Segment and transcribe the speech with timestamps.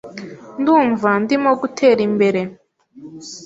[0.59, 2.41] Ndumva ndimo gutera imbere.